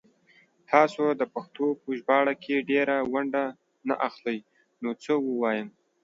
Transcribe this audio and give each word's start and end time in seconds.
تاسو 0.71 1.03
دا 1.19 1.25
پښتو 1.35 1.65
په 1.81 1.89
ژباړه 1.99 2.33
کې 2.43 2.65
ډيره 2.71 2.95
ونډه 3.13 3.43
نه 3.87 3.95
اخلئ 4.07 4.39
نو 4.81 4.89
څه 5.03 5.13
ووايم 5.27 5.67